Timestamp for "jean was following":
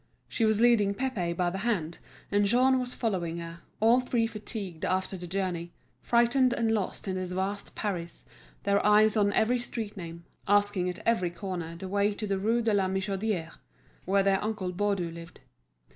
2.45-3.37